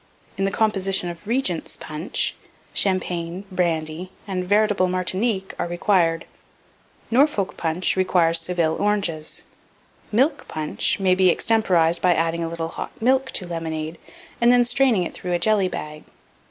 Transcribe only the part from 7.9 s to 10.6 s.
requires Seville oranges; "Milk